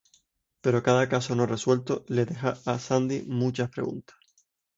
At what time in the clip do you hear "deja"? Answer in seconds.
2.25-2.57